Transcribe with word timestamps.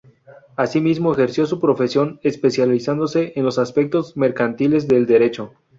Asimismo, 0.55 1.13
ejerció 1.13 1.45
su 1.45 1.59
profesión, 1.59 2.19
especializándose 2.23 3.33
en 3.35 3.45
los 3.45 3.59
aspectos 3.59 4.17
mercantiles 4.17 4.87
del 4.87 5.05
Derecho. 5.05 5.53